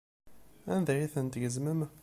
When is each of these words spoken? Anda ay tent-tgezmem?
Anda 0.73 0.91
ay 0.95 1.11
tent-tgezmem? 1.13 1.81